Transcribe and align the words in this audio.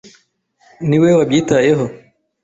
niwe 0.87 1.09
wabyitayeho. 1.17 1.85